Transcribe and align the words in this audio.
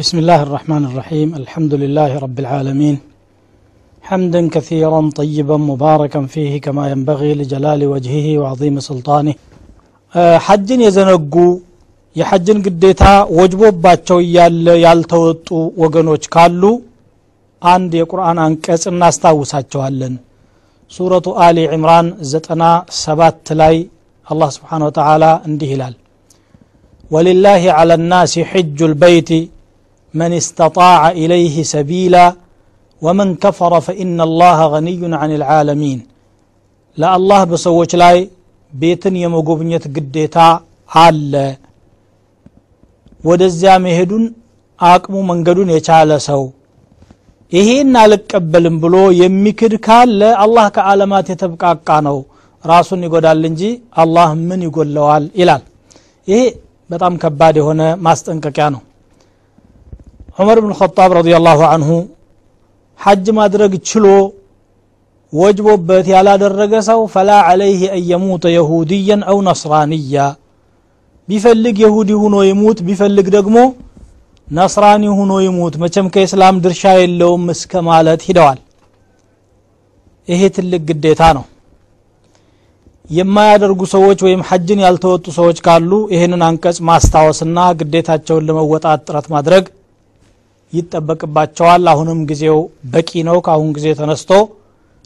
بسم 0.00 0.16
الله 0.22 0.40
الرحمن 0.46 0.82
الرحيم 0.90 1.28
الحمد 1.42 1.72
لله 1.82 2.10
رب 2.24 2.38
العالمين 2.44 2.96
حمدا 4.08 4.40
كثيرا 4.54 5.00
طيبا 5.20 5.56
مباركا 5.70 6.20
فيه 6.32 6.52
كما 6.64 6.84
ينبغي 6.92 7.30
لجلال 7.38 7.80
وجهه 7.92 8.26
وعظيم 8.40 8.74
سلطانه 8.90 9.34
ሐጅን 10.46 10.80
የዘነጉ 10.86 11.34
የሐጅን 12.16 12.58
ግዴታ 12.66 13.04
ወጅቦባቸው 13.38 14.18
እያለ 14.24 14.66
ያልተወጡ 14.86 15.48
ወገኖች 15.82 16.24
ካሉ 16.34 16.62
አንድ 17.62 17.92
የቁርአን 18.00 18.38
አንቀጽ 18.46 18.82
እናስታውሳቸዋለን 18.92 20.14
ሱረቱ 20.90 21.26
አሊ 21.46 21.58
ዕምራን 21.76 22.08
ዘጠና 22.32 22.62
ሰባት 23.04 23.46
ላይ 23.60 23.74
አላህ 24.26 24.50
ስብሓን 24.56 24.84
ወተላ 24.88 25.24
እንዲህ 25.48 25.70
ይላል 25.74 25.94
ወሊላህ 27.10 27.64
ዓላ 27.78 28.00
ናሲ 28.12 28.34
ሕጁ 28.52 28.78
ልበይቲ 28.92 29.30
من 30.19 30.31
استطاع 30.41 31.01
إليه 31.21 31.55
سبيلا 31.75 32.25
ومن 33.01 33.27
كفر 33.43 33.73
فإن 33.87 34.17
الله 34.27 34.57
غني 34.73 35.01
عن 35.21 35.31
العالمين. 35.39 35.99
لا 36.97 37.09
الله 37.17 37.41
بسوች 37.51 37.91
ላይ 38.03 38.17
ቤትን 38.73 39.15
የመጎብኘት 39.23 39.83
ግዴታ 39.95 40.37
አለ 40.91 41.33
ወደዚያ 43.23 43.71
መሄዱን 43.85 44.23
አቅሙ 44.79 45.15
መንገዱን 45.29 45.69
የቻለ 45.75 46.11
ሰው 46.29 46.41
ይሄን 47.51 47.93
አልቀበልም 48.03 48.75
ብሎ 48.83 48.95
የሚክድ 49.21 49.73
ካለ 49.85 50.21
አላህ 50.43 50.65
ከዓለማት 50.75 51.27
የተብቃቃ 51.31 51.89
ነው። 52.07 52.17
ራሱን 52.65 53.01
ይጎዳል 53.07 53.41
እንጂ 53.49 53.61
አላህ 54.03 54.29
ምን 54.49 54.61
ይጎለዋል 54.67 55.25
ይላል። 55.41 55.63
ይሄ 56.27 56.39
በጣም 56.89 57.13
ከባድ 57.23 57.55
የሆነ 57.61 57.81
ማስጠንቀቂያ 58.07 58.65
ነው። 58.75 58.81
ዑመር 60.37 60.57
ብን 60.63 60.73
ኸጣብ 60.79 61.11
ረዲየላሁ 61.17 61.59
አንሁ 61.69 61.89
ሐጅ 62.99 63.25
ማድረግ 63.39 63.71
ችሎ 63.89 64.05
ወጅቦበት 65.33 66.05
ያላደረገ 66.13 66.73
ሰው 66.87 66.99
ፈላ 67.13 67.31
ዓለይህ 67.47 67.81
አን 67.89 68.03
የሙተ 68.11 68.45
የሁድያን 68.53 69.21
አው 69.31 69.37
ነስራንያ። 69.47 70.15
ቢፈልግ 71.27 71.75
የሁዲ 71.83 72.11
ሁኖ 72.21 72.35
ይሙት 72.49 72.79
ቢፈልግ 72.87 73.27
ደግሞ 73.35 73.57
ነስራኒ 74.47 75.03
ሁኖ 75.17 75.31
ይሙት። 75.45 75.73
መቸም 75.81 76.07
ከእስላም 76.13 76.61
ድርሻ 76.65 76.93
የለውም 76.99 77.43
እስከ 77.53 77.81
ማለት 77.89 78.21
ሂደዋል። 78.27 78.59
ይሄ 80.27 80.41
ትልቅ 80.55 80.81
ግዴታ 80.89 81.21
ነው። 81.37 81.45
የማያደርጉ 83.09 83.81
ሰዎች 83.93 84.19
ወይም 84.25 84.41
ሐጅን 84.47 84.79
ያልተወጡ 84.85 85.25
ሰዎች 85.37 85.57
ካሉ 85.65 85.91
ይህንን 86.13 86.41
አንቀጽ 86.47 86.77
ማስታወስና 86.89 87.59
ግዴታቸውን 87.79 88.47
ለመወጣት 88.47 89.03
ጥረት 89.07 89.27
ማድረግ 89.35 89.65
ይጠበቅባቸዋል። 90.73 91.83
አሁንም 91.91 92.19
ጊዜው 92.29 92.57
በቂ 92.93 93.09
ነው። 93.27 93.37
ከአሁን 93.45 93.69
ጊዜ 93.77 93.87
ተነስቶ 93.99 94.31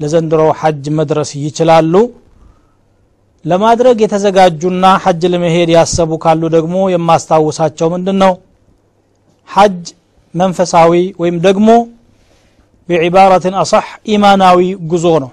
ለዘንድሮው 0.00 0.50
ሐጅ 0.60 0.84
መድረስ 0.98 1.30
ይችላሉ። 1.42 1.94
ለማድረግ 3.44 3.96
የተዘጋጁና 4.02 4.84
ሐጅ 5.04 5.22
ለመሄድ 5.32 5.70
ያሰቡ 5.76 6.10
ካሉ 6.24 6.42
ደግሞ 6.56 6.76
የማስታውሳቸው 6.92 7.88
ምንድን 7.94 8.18
ነው 8.22 8.32
ሐጅ 9.48 9.80
መንፈሳዊ 10.34 10.92
ወይም 11.22 11.36
ደግሞ 11.46 11.68
ቢዕባረትን 12.88 13.54
አصح 13.62 13.84
ኢማናዊ 14.14 14.58
ጉዞ 14.90 15.06
ነው። 15.24 15.30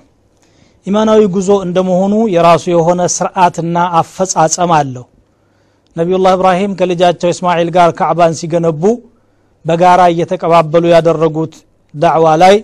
ኢማናዊ 0.87 1.21
ጉዞ 1.35 1.49
እንደመሆኑ 1.65 2.13
የራሱ 2.33 2.65
የሆነ 2.73 3.01
ስርዓትና 3.15 3.77
አፈጻጸም 3.99 4.71
አለው። 4.77 5.05
ነቢዩላህ 5.95 6.33
እብራሂም 6.37 6.73
ከልጃቸው 6.79 7.29
እስማኤል 7.33 7.69
ጋር 7.77 7.89
ካዕባን 7.99 8.33
ሲገነቡ 8.39 8.83
በጋራ 9.64 10.00
እየተቀባበሉ 10.12 10.84
ያደረጉት 10.94 11.54
ዳዕዋ 11.94 12.26
ላይ 12.42 12.56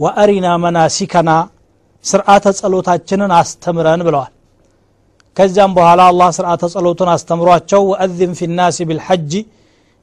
ወአሪና 0.00 0.48
መናሲከና 0.64 1.30
ስርዓተ 2.04 2.46
ጸሎታችንን 2.58 3.32
አስተምረን 3.40 4.02
ብለዋል 4.08 4.32
ከዚያም 5.36 5.72
በኋላ 5.78 6.00
አላህ 6.10 6.28
ስርዓተ 6.38 6.62
ጸሎቱን 6.74 7.10
አስተምሯቸው 7.14 7.82
ወአዝን 7.90 8.32
ፊ 8.38 8.50
ናሲ 8.58 8.86
ብልሐጅ 8.90 9.32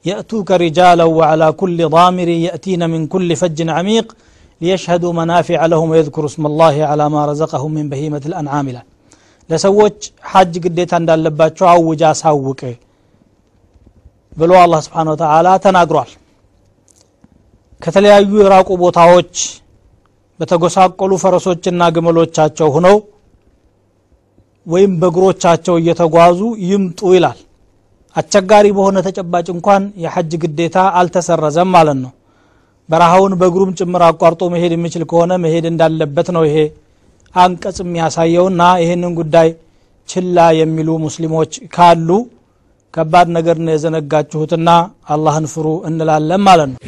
يأتوك 0.04 0.48
رجالا 0.64 1.06
وعلى 1.18 1.48
كل 1.60 1.78
ضامر 1.96 2.28
يأتين 2.46 2.82
من 2.92 3.00
كل 3.12 3.28
فج 3.40 3.58
عميق 3.76 4.06
ليشهدوا 4.60 5.12
منافع 5.20 5.60
لهم 5.72 5.88
ويذكروا 5.92 6.30
اسم 6.32 6.42
الله 6.50 6.76
على 6.90 7.04
ما 7.14 7.22
رزقهم 7.30 7.70
من 7.78 7.86
بهيمة 7.92 8.24
الأنعام 8.30 8.68
لا 8.76 8.82
ለሰዎች 9.50 9.98
ሐጅ 10.30 10.54
ግዴታ 10.62 10.92
እንዳለባቸው 11.00 11.66
አውጃ 11.72 12.02
አሳውቅ 12.12 12.60
ብሎ 14.32 14.52
አላህ 14.62 14.80
ስብሓን 14.86 15.08
ወተላ 15.12 15.48
ተናግሯል 15.66 16.10
ከተለያዩ 17.81 18.31
የራቁ 18.41 18.69
ቦታዎች 18.81 19.33
በተጎሳቆሉ 20.39 21.11
ፈረሶችና 21.23 21.81
ግመሎቻቸው 21.95 22.67
ሁነው 22.75 22.95
ወይም 24.65 24.91
በእግሮቻቸው 25.01 25.75
እየተጓዙ 25.79 26.39
ይምጡ 26.67 26.99
ይላል። 27.15 27.39
አስቸጋሪ 28.15 28.65
በሆነ 28.77 28.97
ተጨባጭ 29.07 29.47
እንኳን 29.53 29.83
የሐጅ 30.03 30.31
ግዴታ 30.43 30.77
አልተሰረዘም 30.99 31.69
ማለት 31.75 31.97
ነው። 32.03 32.11
በረሃውን 32.89 33.33
በእግሩም 33.41 33.71
ጭምር 33.79 34.03
አቋርጦ 34.07 34.49
መሄድ 34.53 34.73
የሚችል 34.75 35.03
ከሆነ 35.11 35.33
መሄድ 35.43 35.65
እንዳለበት 35.71 36.29
ነው 36.37 36.43
ይሄ 36.49 36.57
አንቀጽ 37.35 37.77
የሚያሳየውና 37.83 38.61
ይህንን 38.83 39.13
ጉዳይ 39.19 39.49
ችላ 40.09 40.47
የሚሉ 40.59 40.89
ሙስሊሞች 41.05 41.51
ካሉ 41.75 42.09
ከባድ 42.93 43.27
ነገር 43.37 43.57
ነው 43.65 43.71
የዘነጋችሁትና 43.73 44.69
አላህን 45.13 45.45
ፍሩ 45.53 45.67
እንላለን 45.89 46.41
ማለት 46.47 46.69
ነው 46.71 46.79